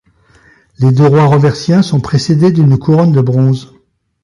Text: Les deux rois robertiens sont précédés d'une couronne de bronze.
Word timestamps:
Les 0.79 0.91
deux 0.91 1.05
rois 1.05 1.27
robertiens 1.27 1.83
sont 1.83 1.99
précédés 2.01 2.49
d'une 2.51 2.75
couronne 2.79 3.11
de 3.11 3.21
bronze. 3.21 3.71